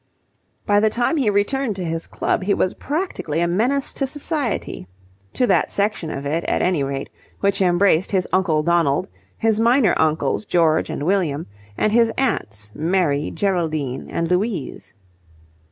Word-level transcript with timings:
By 0.65 0.79
the 0.79 0.89
time 0.89 1.17
he 1.17 1.29
returned 1.29 1.75
to 1.75 1.85
his 1.85 2.07
club 2.07 2.41
he 2.45 2.55
was 2.55 2.73
practically 2.73 3.39
a 3.39 3.47
menace 3.47 3.93
to 3.93 4.07
society 4.07 4.87
to 5.33 5.45
that 5.45 5.69
section 5.69 6.09
of 6.09 6.25
it, 6.25 6.43
at 6.45 6.63
any 6.63 6.83
rate, 6.83 7.11
which 7.41 7.61
embraced 7.61 8.09
his 8.11 8.27
Uncle 8.33 8.63
Donald, 8.63 9.07
his 9.37 9.59
minor 9.59 9.93
uncles 9.97 10.43
George 10.43 10.89
and 10.89 11.03
William, 11.03 11.45
and 11.77 11.91
his 11.93 12.11
aunts 12.17 12.71
Mary, 12.73 13.29
Geraldine, 13.29 14.09
and 14.09 14.31
Louise. 14.31 14.95